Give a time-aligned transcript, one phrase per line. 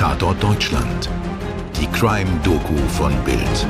[0.00, 1.10] Tatort Deutschland.
[1.78, 3.66] Die Crime-Doku von Bild.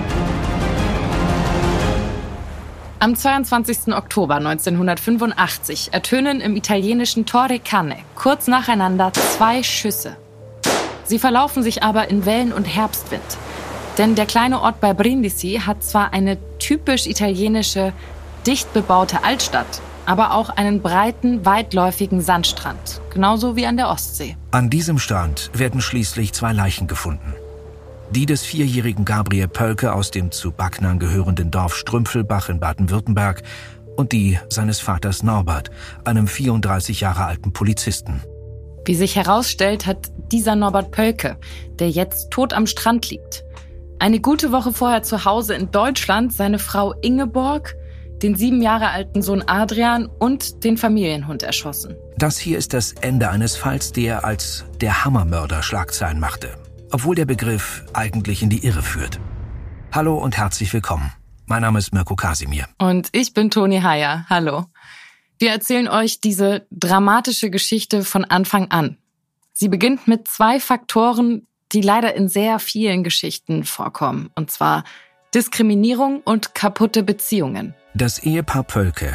[3.01, 3.93] Am 22.
[3.93, 10.17] Oktober 1985 ertönen im italienischen Torre Canne kurz nacheinander zwei Schüsse.
[11.03, 13.37] Sie verlaufen sich aber in Wellen- und Herbstwind.
[13.99, 17.93] Denn der kleine Ort bei Brindisi hat zwar eine typisch italienische,
[18.47, 24.37] dicht bebaute Altstadt, aber auch einen breiten, weitläufigen Sandstrand, genauso wie an der Ostsee.
[24.51, 27.35] An diesem Strand werden schließlich zwei Leichen gefunden.
[28.11, 33.43] Die des vierjährigen Gabriel Pölke aus dem zu Backnern gehörenden Dorf Strümpfelbach in Baden-Württemberg
[33.97, 35.71] und die seines Vaters Norbert,
[36.05, 38.23] einem 34 Jahre alten Polizisten.
[38.85, 41.39] Wie sich herausstellt, hat dieser Norbert Pölke,
[41.79, 43.45] der jetzt tot am Strand liegt,
[44.01, 47.77] eine gute Woche vorher zu Hause in Deutschland seine Frau Ingeborg
[48.23, 51.97] den sieben Jahre alten Sohn Adrian und den Familienhund erschossen.
[52.19, 56.57] Das hier ist das Ende eines Falls, der als der Hammermörder Schlagzeilen machte,
[56.91, 59.19] obwohl der Begriff eigentlich in die Irre führt.
[59.93, 61.13] Hallo und herzlich willkommen.
[61.47, 62.69] Mein Name ist Mirko Kasimir.
[62.79, 64.27] Und ich bin Toni Heyer.
[64.29, 64.67] Hallo.
[65.39, 68.99] Wir erzählen euch diese dramatische Geschichte von Anfang an.
[69.53, 74.31] Sie beginnt mit zwei Faktoren, die leider in sehr vielen Geschichten vorkommen.
[74.35, 74.85] Und zwar
[75.35, 77.75] Diskriminierung und kaputte Beziehungen.
[77.95, 79.13] Das Ehepaar Pölke,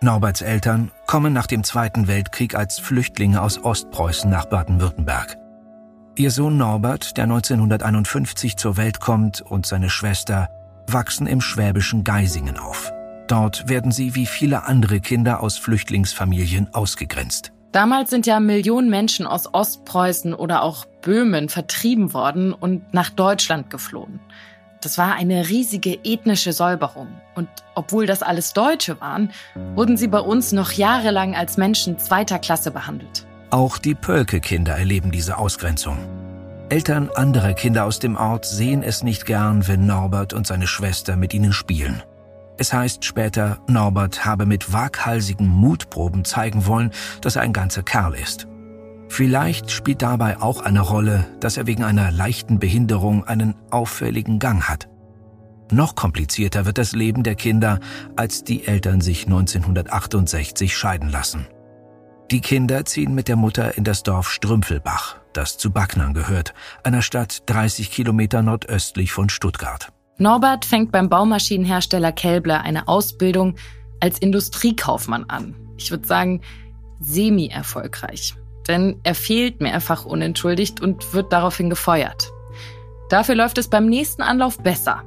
[0.00, 5.36] Norberts Eltern, kommen nach dem Zweiten Weltkrieg als Flüchtlinge aus Ostpreußen nach Baden-Württemberg.
[6.16, 10.48] Ihr Sohn Norbert, der 1951 zur Welt kommt, und seine Schwester
[10.86, 12.94] wachsen im schwäbischen Geisingen auf.
[13.28, 17.52] Dort werden sie wie viele andere Kinder aus Flüchtlingsfamilien ausgegrenzt.
[17.72, 23.68] Damals sind ja Millionen Menschen aus Ostpreußen oder auch Böhmen vertrieben worden und nach Deutschland
[23.68, 24.20] geflohen.
[24.84, 27.08] Das war eine riesige ethnische Säuberung.
[27.34, 29.30] Und obwohl das alles Deutsche waren,
[29.74, 33.26] wurden sie bei uns noch jahrelang als Menschen zweiter Klasse behandelt.
[33.48, 35.96] Auch die Pölke-Kinder erleben diese Ausgrenzung.
[36.68, 41.16] Eltern anderer Kinder aus dem Ort sehen es nicht gern, wenn Norbert und seine Schwester
[41.16, 42.02] mit ihnen spielen.
[42.58, 46.90] Es heißt später, Norbert habe mit waghalsigen Mutproben zeigen wollen,
[47.22, 48.46] dass er ein ganzer Kerl ist.
[49.14, 54.68] Vielleicht spielt dabei auch eine Rolle, dass er wegen einer leichten Behinderung einen auffälligen Gang
[54.68, 54.88] hat.
[55.70, 57.78] Noch komplizierter wird das Leben der Kinder,
[58.16, 61.46] als die Eltern sich 1968 scheiden lassen.
[62.32, 66.52] Die Kinder ziehen mit der Mutter in das Dorf Strümpfelbach, das zu Backnern gehört,
[66.82, 69.92] einer Stadt 30 Kilometer nordöstlich von Stuttgart.
[70.18, 73.54] Norbert fängt beim Baumaschinenhersteller Kelbler eine Ausbildung
[74.00, 75.54] als Industriekaufmann an.
[75.76, 76.40] Ich würde sagen,
[76.98, 78.34] semi-erfolgreich
[78.68, 82.32] denn er fehlt mehrfach unentschuldigt und wird daraufhin gefeuert.
[83.08, 85.04] Dafür läuft es beim nächsten Anlauf besser.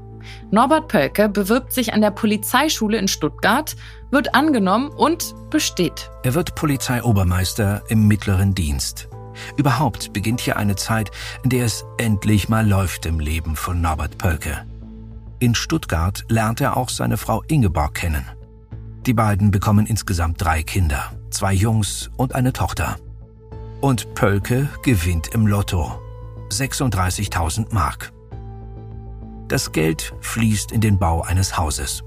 [0.51, 3.75] Norbert Pölke bewirbt sich an der Polizeischule in Stuttgart,
[4.11, 6.09] wird angenommen und besteht.
[6.23, 9.09] Er wird Polizeiobermeister im mittleren Dienst.
[9.55, 11.11] Überhaupt beginnt hier eine Zeit,
[11.43, 14.65] in der es endlich mal läuft im Leben von Norbert Pölke.
[15.39, 18.25] In Stuttgart lernt er auch seine Frau Ingeborg kennen.
[19.05, 22.97] Die beiden bekommen insgesamt drei Kinder, zwei Jungs und eine Tochter.
[23.81, 26.01] Und Pölke gewinnt im Lotto.
[26.49, 28.11] 36.000 Mark.
[29.47, 32.03] Das Geld fließt in den Bau eines Hauses.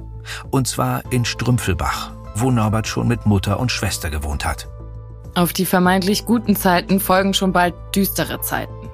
[0.50, 4.68] Und zwar in Strümpfelbach, wo Norbert schon mit Mutter und Schwester gewohnt hat.
[5.36, 8.90] Auf die vermeintlich guten Zeiten folgen schon bald düstere Zeiten.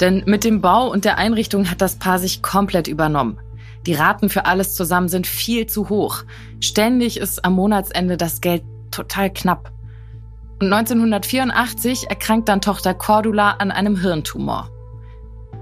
[0.00, 3.38] Denn mit dem Bau und der Einrichtung hat das Paar sich komplett übernommen.
[3.86, 6.24] Die Raten für alles zusammen sind viel zu hoch.
[6.60, 9.72] Ständig ist am Monatsende das Geld total knapp.
[10.60, 14.70] Und 1984 erkrankt dann Tochter Cordula an einem Hirntumor.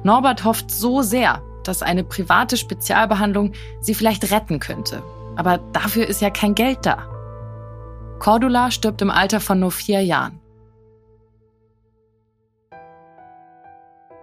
[0.05, 5.03] Norbert hofft so sehr, dass eine private Spezialbehandlung sie vielleicht retten könnte.
[5.37, 7.11] Aber dafür ist ja kein Geld da.
[8.21, 10.41] Cordula stirbt im Alter von nur vier Jahren.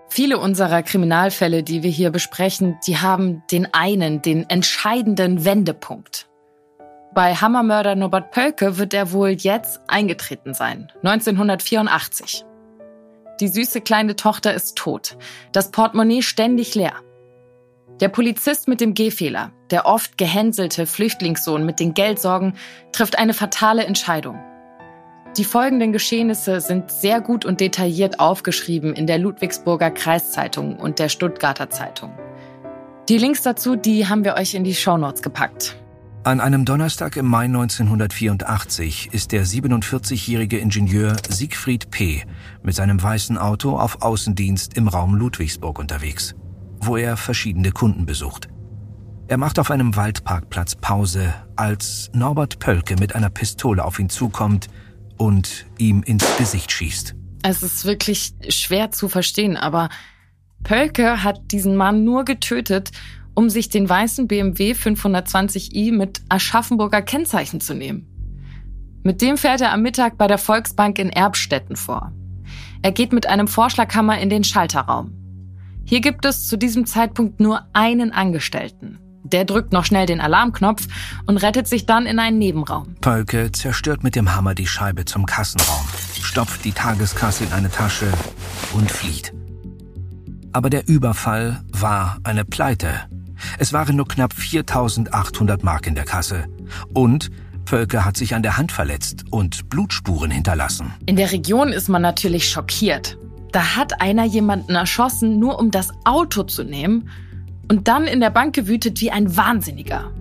[0.10, 6.30] Viele unserer Kriminalfälle, die wir hier besprechen, die haben den einen, den entscheidenden Wendepunkt.
[7.14, 12.44] Bei Hammermörder Norbert Pölke wird er wohl jetzt eingetreten sein, 1984.
[13.40, 15.18] Die süße kleine Tochter ist tot,
[15.52, 16.94] das Portemonnaie ständig leer.
[18.00, 22.56] Der Polizist mit dem Gehfehler, der oft gehänselte Flüchtlingssohn mit den Geldsorgen,
[22.92, 24.40] trifft eine fatale Entscheidung.
[25.38, 31.10] Die folgenden Geschehnisse sind sehr gut und detailliert aufgeschrieben in der Ludwigsburger Kreiszeitung und der
[31.10, 32.18] Stuttgarter Zeitung.
[33.08, 35.76] Die Links dazu, die haben wir euch in die Shownotes gepackt.
[36.26, 42.24] An einem Donnerstag im Mai 1984 ist der 47-jährige Ingenieur Siegfried P.
[42.62, 46.34] mit seinem weißen Auto auf Außendienst im Raum Ludwigsburg unterwegs,
[46.80, 48.48] wo er verschiedene Kunden besucht.
[49.28, 54.70] Er macht auf einem Waldparkplatz Pause, als Norbert Pölke mit einer Pistole auf ihn zukommt
[55.18, 57.16] und ihm ins Gesicht schießt.
[57.44, 59.90] Es ist wirklich schwer zu verstehen, aber
[60.64, 62.92] Pölke hat diesen Mann nur getötet,
[63.36, 68.08] um sich den weißen BMW 520i mit Aschaffenburger Kennzeichen zu nehmen.
[69.04, 72.14] Mit dem fährt er am Mittag bei der Volksbank in Erbstetten vor.
[72.82, 75.12] Er geht mit einem Vorschlaghammer in den Schalterraum.
[75.86, 79.00] Hier gibt es zu diesem Zeitpunkt nur einen Angestellten.
[79.24, 80.88] Der drückt noch schnell den Alarmknopf
[81.26, 82.96] und rettet sich dann in einen Nebenraum.
[83.02, 85.86] Pölke zerstört mit dem Hammer die Scheibe zum Kassenraum,
[86.22, 88.12] stopft die Tageskasse in eine Tasche
[88.74, 89.34] und flieht.
[90.52, 93.08] Aber der Überfall war eine Pleite.
[93.58, 96.46] Es waren nur knapp 4800 Mark in der Kasse.
[96.94, 97.30] Und
[97.66, 100.94] Völker hat sich an der Hand verletzt und Blutspuren hinterlassen.
[101.06, 103.18] In der Region ist man natürlich schockiert.
[103.52, 107.10] Da hat einer jemanden erschossen, nur um das Auto zu nehmen
[107.70, 110.12] und dann in der Bank gewütet wie ein Wahnsinniger.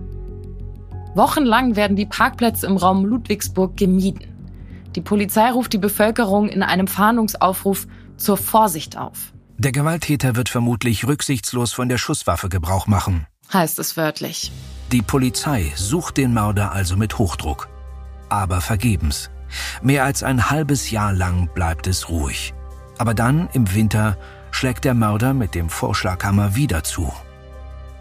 [1.15, 4.27] Wochenlang werden die Parkplätze im Raum Ludwigsburg gemieden.
[4.95, 7.87] Die Polizei ruft die Bevölkerung in einem Fahndungsaufruf
[8.17, 9.32] zur Vorsicht auf.
[9.63, 13.27] Der Gewalttäter wird vermutlich rücksichtslos von der Schusswaffe Gebrauch machen.
[13.53, 14.51] Heißt es wörtlich.
[14.91, 17.69] Die Polizei sucht den Mörder also mit Hochdruck.
[18.27, 19.29] Aber vergebens.
[19.81, 22.53] Mehr als ein halbes Jahr lang bleibt es ruhig.
[22.97, 24.17] Aber dann, im Winter,
[24.51, 27.13] schlägt der Mörder mit dem Vorschlaghammer wieder zu.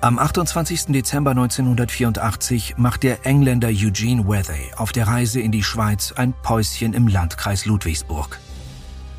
[0.01, 0.87] Am 28.
[0.87, 6.93] Dezember 1984 macht der Engländer Eugene Wethay auf der Reise in die Schweiz ein Päuschen
[6.93, 8.41] im Landkreis Ludwigsburg.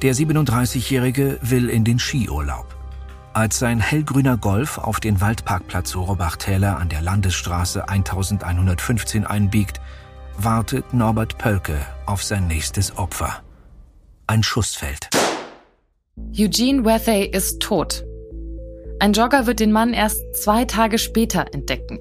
[0.03, 2.75] Der 37-Jährige will in den Skiurlaub.
[3.31, 9.79] Als sein hellgrüner Golf auf den Waldparkplatz Rohrbachtäler an der Landesstraße 1115 einbiegt,
[10.38, 13.44] wartet Norbert Pölke auf sein nächstes Opfer.
[14.27, 15.07] Ein Schuss fällt.
[16.38, 18.03] Eugene Wethay ist tot.
[19.00, 22.00] Ein Jogger wird den Mann erst zwei Tage später entdecken.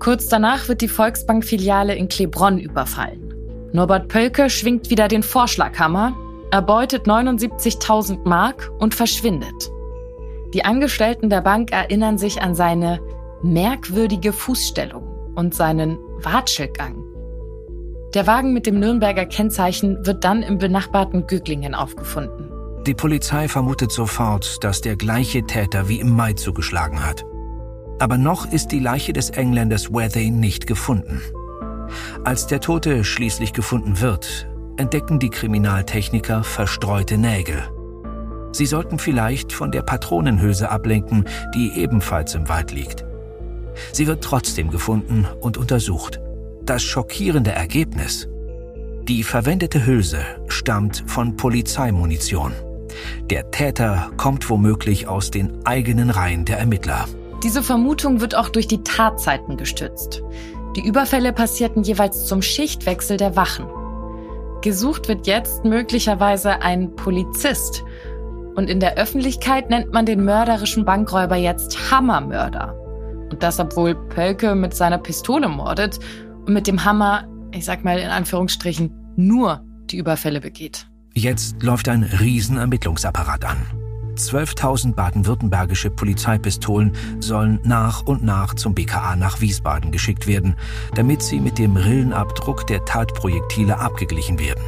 [0.00, 3.32] Kurz danach wird die Volksbank-Filiale in Klebronn überfallen.
[3.72, 6.16] Norbert Pölke schwingt wieder den Vorschlaghammer,
[6.50, 9.70] erbeutet 79.000 Mark und verschwindet.
[10.52, 13.00] Die Angestellten der Bank erinnern sich an seine
[13.42, 17.04] merkwürdige Fußstellung und seinen Watschelgang.
[18.14, 22.50] Der Wagen mit dem Nürnberger Kennzeichen wird dann im benachbarten Göglingen aufgefunden.
[22.84, 27.24] Die Polizei vermutet sofort, dass der gleiche Täter wie im Mai zugeschlagen hat.
[28.00, 31.20] Aber noch ist die Leiche des Engländers Wethay nicht gefunden.
[32.24, 34.49] Als der Tote schließlich gefunden wird,
[34.80, 37.62] entdecken die Kriminaltechniker verstreute Nägel.
[38.52, 43.04] Sie sollten vielleicht von der Patronenhülse ablenken, die ebenfalls im Wald liegt.
[43.92, 46.18] Sie wird trotzdem gefunden und untersucht.
[46.62, 48.26] Das schockierende Ergebnis?
[49.02, 52.52] Die verwendete Hülse stammt von Polizeimunition.
[53.28, 57.04] Der Täter kommt womöglich aus den eigenen Reihen der Ermittler.
[57.42, 60.22] Diese Vermutung wird auch durch die Tatzeiten gestützt.
[60.74, 63.66] Die Überfälle passierten jeweils zum Schichtwechsel der Wachen.
[64.62, 67.82] Gesucht wird jetzt möglicherweise ein Polizist
[68.54, 72.74] und in der Öffentlichkeit nennt man den mörderischen Bankräuber jetzt Hammermörder.
[73.30, 75.98] Und das, obwohl Pölke mit seiner Pistole mordet
[76.46, 80.86] und mit dem Hammer, ich sag mal in Anführungsstrichen, nur die Überfälle begeht.
[81.14, 83.79] Jetzt läuft ein Riesenermittlungsapparat an.
[84.28, 90.56] 12.000 baden-württembergische Polizeipistolen sollen nach und nach zum BKA nach Wiesbaden geschickt werden,
[90.94, 94.62] damit sie mit dem Rillenabdruck der Tatprojektile abgeglichen werden.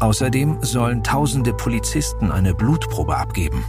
[0.00, 3.64] Außerdem sollen tausende Polizisten eine Blutprobe abgeben.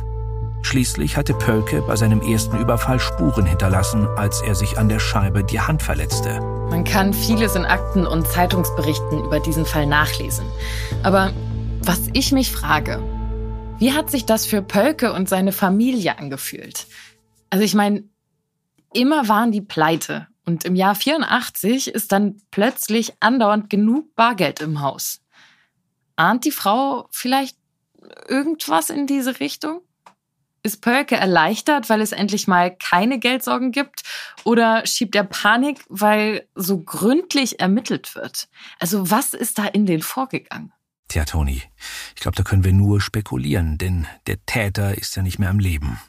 [0.61, 5.43] Schließlich hatte Pölke bei seinem ersten Überfall Spuren hinterlassen, als er sich an der Scheibe
[5.43, 6.39] die Hand verletzte.
[6.69, 10.45] Man kann vieles in Akten und Zeitungsberichten über diesen Fall nachlesen.
[11.01, 11.31] Aber
[11.81, 13.01] was ich mich frage,
[13.79, 16.85] wie hat sich das für Pölke und seine Familie angefühlt?
[17.49, 18.03] Also ich meine,
[18.93, 24.81] immer waren die pleite und im Jahr 84 ist dann plötzlich andauernd genug Bargeld im
[24.81, 25.21] Haus.
[26.17, 27.57] Ahnt die Frau vielleicht
[28.27, 29.81] irgendwas in diese Richtung?
[30.61, 34.03] Ist Pölke erleichtert, weil es endlich mal keine Geldsorgen gibt?
[34.43, 38.49] Oder schiebt er Panik, weil so gründlich ermittelt wird?
[38.77, 40.73] Also was ist da in den vorgegangen?
[41.09, 41.63] Tja, Toni,
[42.15, 45.57] ich glaube, da können wir nur spekulieren, denn der Täter ist ja nicht mehr am
[45.57, 45.99] Leben.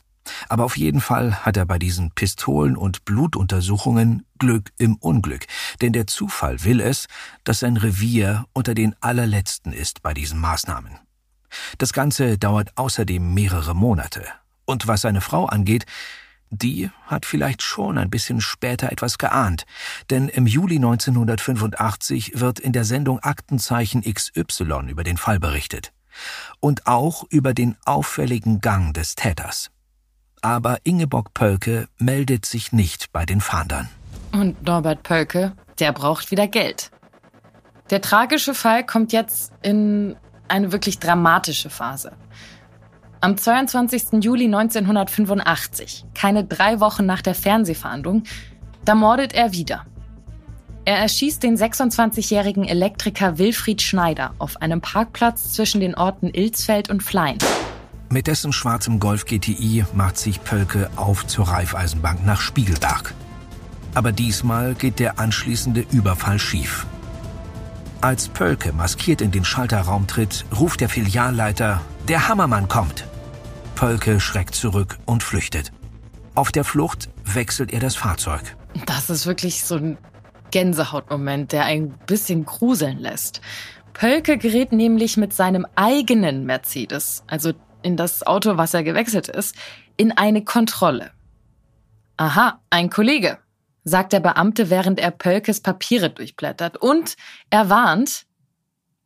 [0.51, 5.47] Aber auf jeden Fall hat er bei diesen Pistolen- und Blutuntersuchungen Glück im Unglück,
[5.81, 7.07] denn der Zufall will es,
[7.45, 10.99] dass sein Revier unter den allerletzten ist bei diesen Maßnahmen.
[11.79, 14.27] Das Ganze dauert außerdem mehrere Monate.
[14.67, 15.87] Und was seine Frau angeht,
[16.51, 19.65] die hat vielleicht schon ein bisschen später etwas geahnt,
[20.11, 25.93] denn im Juli 1985 wird in der Sendung Aktenzeichen XY über den Fall berichtet.
[26.59, 29.71] Und auch über den auffälligen Gang des Täters
[30.43, 33.89] aber Ingeborg Pölke meldet sich nicht bei den Fahndern.
[34.33, 36.91] Und Norbert Pölke, der braucht wieder Geld.
[37.91, 40.17] Der tragische Fall kommt jetzt in
[40.49, 42.13] eine wirklich dramatische Phase.
[43.23, 44.23] Am 22.
[44.23, 48.23] Juli 1985, keine drei Wochen nach der Fernsehfahndung,
[48.87, 49.85] da mordet er wieder.
[50.87, 57.03] Er erschießt den 26-jährigen Elektriker Wilfried Schneider auf einem Parkplatz zwischen den Orten Ilsfeld und
[57.03, 57.37] Flein.
[58.09, 63.13] Mit dessen schwarzem Golf GTI macht sich Pölke auf zur Raiffeisenbank nach Spiegelberg.
[63.95, 66.87] Aber diesmal geht der anschließende Überfall schief.
[68.01, 73.05] Als Pölke maskiert in den Schalterraum tritt, ruft der Filialleiter, der Hammermann kommt.
[73.81, 75.73] Pölke schreckt zurück und flüchtet.
[76.35, 78.43] Auf der Flucht wechselt er das Fahrzeug.
[78.85, 79.97] Das ist wirklich so ein
[80.51, 83.41] Gänsehautmoment, der ein bisschen gruseln lässt.
[83.95, 89.57] Pölke gerät nämlich mit seinem eigenen Mercedes, also in das Auto, was er gewechselt ist,
[89.97, 91.13] in eine Kontrolle.
[92.19, 93.39] Aha, ein Kollege,
[93.85, 96.77] sagt der Beamte, während er Pölkes Papiere durchblättert.
[96.77, 97.17] Und
[97.49, 98.27] er warnt,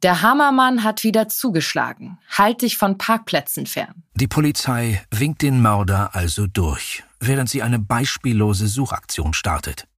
[0.04, 2.18] der Hammermann hat wieder zugeschlagen.
[2.28, 4.04] Halt dich von Parkplätzen fern.
[4.14, 9.88] Die Polizei winkt den Mörder also durch, während sie eine beispiellose Suchaktion startet.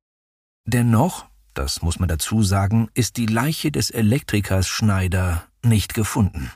[0.64, 6.52] Dennoch, das muss man dazu sagen, ist die Leiche des Elektrikers Schneider nicht gefunden.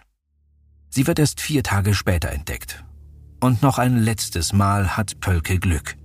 [0.88, 2.85] Sie wird erst vier Tage später entdeckt.
[3.40, 5.97] Und noch ein letztes Mal hat Pölke Glück.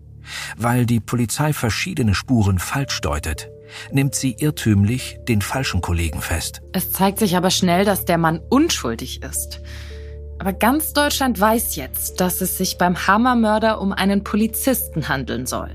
[0.58, 3.50] Weil die Polizei verschiedene Spuren falsch deutet,
[3.92, 6.62] nimmt sie irrtümlich den falschen Kollegen fest.
[6.74, 9.62] Es zeigt sich aber schnell, dass der Mann unschuldig ist.
[10.40, 15.72] Aber ganz Deutschland weiß jetzt, dass es sich beim Hammermörder um einen Polizisten handeln soll.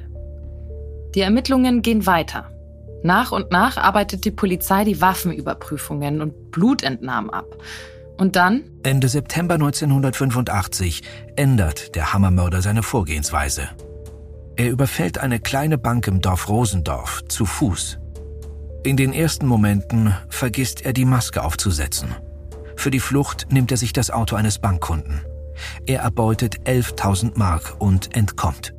[1.15, 2.51] Die Ermittlungen gehen weiter.
[3.03, 7.57] Nach und nach arbeitet die Polizei die Waffenüberprüfungen und Blutentnahmen ab.
[8.19, 8.65] Und dann?
[8.83, 11.03] Ende September 1985
[11.37, 13.71] ändert der Hammermörder seine Vorgehensweise.
[14.61, 17.99] Er überfällt eine kleine Bank im Dorf Rosendorf zu Fuß.
[18.83, 22.15] In den ersten Momenten vergisst er die Maske aufzusetzen.
[22.77, 25.23] Für die Flucht nimmt er sich das Auto eines Bankkunden.
[25.87, 28.75] Er erbeutet 11.000 Mark und entkommt.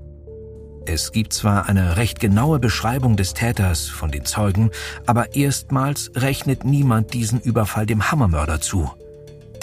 [0.86, 4.70] Es gibt zwar eine recht genaue Beschreibung des Täters von den Zeugen,
[5.08, 8.92] aber erstmals rechnet niemand diesen Überfall dem Hammermörder zu.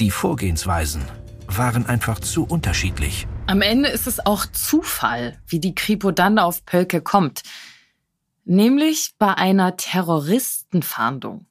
[0.01, 1.03] Die Vorgehensweisen
[1.49, 3.27] waren einfach zu unterschiedlich.
[3.47, 7.43] Am Ende ist es auch Zufall, wie die Kripo dann auf Pölke kommt.
[8.45, 11.47] Nämlich bei einer Terroristenfahndung.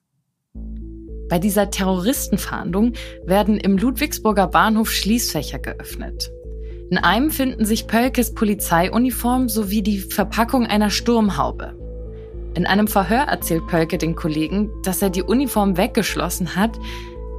[1.30, 2.94] Bei dieser Terroristenfahndung
[3.26, 6.32] werden im Ludwigsburger Bahnhof Schließfächer geöffnet.
[6.90, 11.78] In einem finden sich Pölkes Polizeiuniform sowie die Verpackung einer Sturmhaube.
[12.56, 16.80] In einem Verhör erzählt Pölke den Kollegen, dass er die Uniform weggeschlossen hat,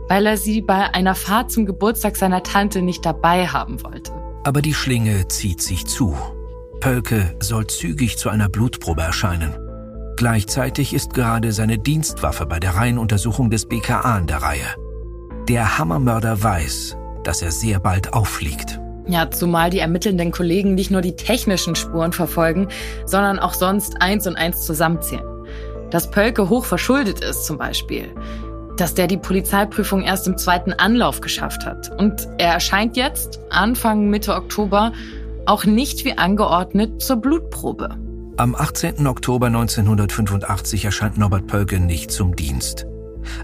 [0.09, 4.13] weil er sie bei einer Fahrt zum Geburtstag seiner Tante nicht dabei haben wollte.
[4.45, 6.17] Aber die Schlinge zieht sich zu.
[6.81, 9.55] Pölke soll zügig zu einer Blutprobe erscheinen.
[10.17, 14.75] Gleichzeitig ist gerade seine Dienstwaffe bei der Reihenuntersuchung des BKA an der Reihe.
[15.49, 18.81] Der Hammermörder weiß, dass er sehr bald auffliegt.
[19.07, 22.69] Ja, zumal die ermittelnden Kollegen nicht nur die technischen Spuren verfolgen,
[23.07, 25.25] sondern auch sonst eins und eins zusammenzählen.
[25.91, 28.15] Dass Pölke hoch verschuldet ist zum Beispiel
[28.81, 31.91] dass der die Polizeiprüfung erst im zweiten Anlauf geschafft hat.
[31.99, 34.93] Und er erscheint jetzt, Anfang Mitte Oktober,
[35.47, 37.97] auch nicht wie angeordnet zur Blutprobe.
[38.37, 39.07] Am 18.
[39.07, 42.87] Oktober 1985 erscheint Norbert Pölke nicht zum Dienst.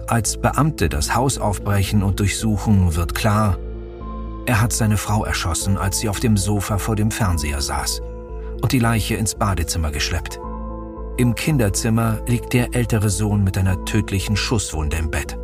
[0.07, 3.59] Als Beamte das Haus aufbrechen und durchsuchen, wird klar,
[4.47, 8.03] er hat seine Frau erschossen, als sie auf dem Sofa vor dem Fernseher saß
[8.61, 10.39] und die Leiche ins Badezimmer geschleppt.
[11.17, 15.39] Im Kinderzimmer liegt der ältere Sohn mit einer tödlichen Schusswunde im Bett.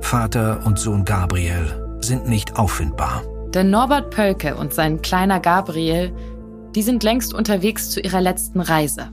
[0.00, 3.22] Vater und Sohn Gabriel sind nicht auffindbar.
[3.52, 6.16] Denn Norbert Pölke und sein kleiner Gabriel,
[6.74, 9.12] die sind längst unterwegs zu ihrer letzten Reise.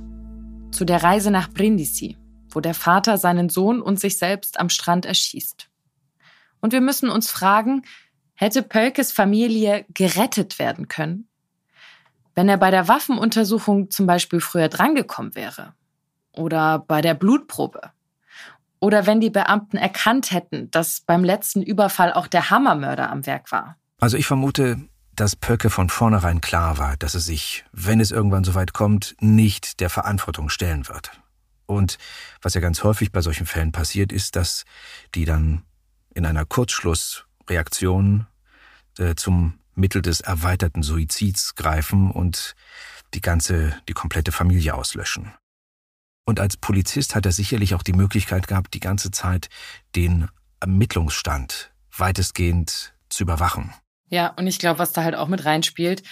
[0.72, 2.16] Zu der Reise nach Brindisi,
[2.50, 5.70] wo der Vater seinen Sohn und sich selbst am Strand erschießt.
[6.62, 7.82] Und wir müssen uns fragen,
[8.36, 11.26] hätte Pölkes Familie gerettet werden können?
[12.38, 15.74] Wenn er bei der Waffenuntersuchung zum Beispiel früher drangekommen wäre
[16.34, 17.82] oder bei der Blutprobe
[18.79, 23.51] oder wenn die Beamten erkannt hätten, dass beim letzten Überfall auch der Hammermörder am Werk
[23.51, 23.75] war.
[24.00, 24.77] Also ich vermute,
[25.15, 29.15] dass Pöcke von vornherein klar war, dass er sich, wenn es irgendwann so weit kommt,
[29.20, 31.10] nicht der Verantwortung stellen wird.
[31.65, 31.98] Und
[32.44, 34.65] was ja ganz häufig bei solchen Fällen passiert, ist, dass
[35.15, 35.63] die dann
[36.13, 38.27] in einer Kurzschlussreaktion
[39.00, 42.55] äh, zum Mittel des erweiterten Suizids greifen und
[43.13, 45.34] die ganze, die komplette Familie auslöschen.
[46.25, 49.48] Und als Polizist hat er sicherlich auch die Möglichkeit gehabt, die ganze Zeit
[49.96, 50.27] den
[50.60, 53.74] Ermittlungsstand weitestgehend zu überwachen.
[54.10, 56.03] Ja, und ich glaube, was da halt auch mit reinspielt,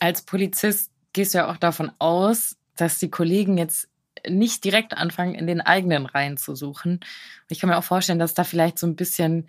[0.00, 3.88] als Polizist gehst du ja auch davon aus, dass die Kollegen jetzt
[4.28, 7.00] nicht direkt anfangen, in den eigenen Reihen zu suchen.
[7.48, 9.48] Ich kann mir auch vorstellen, dass da vielleicht so ein bisschen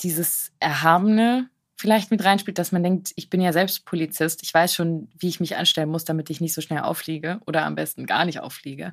[0.00, 1.48] dieses Erhabene
[1.80, 5.28] vielleicht mit reinspielt, dass man denkt, ich bin ja selbst Polizist, ich weiß schon, wie
[5.28, 8.40] ich mich anstellen muss, damit ich nicht so schnell auffliege oder am besten gar nicht
[8.40, 8.92] auffliege.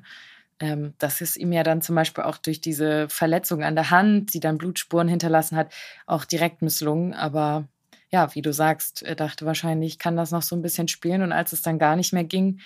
[0.58, 4.32] Ähm, das ist ihm ja dann zum Beispiel auch durch diese Verletzung an der Hand,
[4.32, 5.70] die dann Blutspuren hinterlassen hat,
[6.06, 7.12] auch direkt misslungen.
[7.12, 7.68] Aber
[8.10, 11.20] ja, wie du sagst, er dachte wahrscheinlich, kann das noch so ein bisschen spielen.
[11.20, 12.60] Und als es dann gar nicht mehr ging,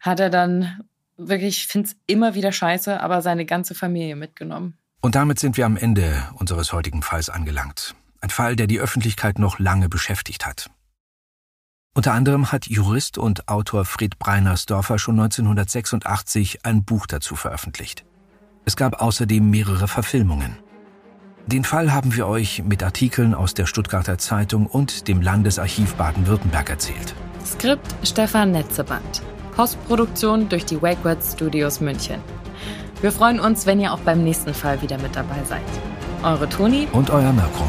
[0.00, 0.84] hat er dann
[1.16, 4.76] wirklich, ich finde es immer wieder scheiße, aber seine ganze Familie mitgenommen.
[5.00, 7.94] Und damit sind wir am Ende unseres heutigen Falls angelangt.
[8.20, 10.70] Ein Fall, der die Öffentlichkeit noch lange beschäftigt hat.
[11.94, 18.04] Unter anderem hat Jurist und Autor Fred Breinersdorfer schon 1986 ein Buch dazu veröffentlicht.
[18.64, 20.56] Es gab außerdem mehrere Verfilmungen.
[21.46, 26.70] Den Fall haben wir euch mit Artikeln aus der Stuttgarter Zeitung und dem Landesarchiv Baden-Württemberg
[26.70, 27.14] erzählt.
[27.44, 29.22] Skript Stefan Netzeband.
[29.56, 32.20] Postproduktion durch die Wakeword Studios München.
[33.00, 35.62] Wir freuen uns, wenn ihr auch beim nächsten Fall wieder mit dabei seid.
[36.22, 37.68] Eure Toni und euer Mirko.